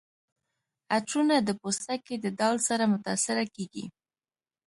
عطرونه 0.95 1.35
د 1.41 1.49
پوستکي 1.61 2.15
د 2.19 2.25
ډول 2.39 2.57
سره 2.69 2.83
متاثره 2.93 3.45
کیږي. 3.55 3.85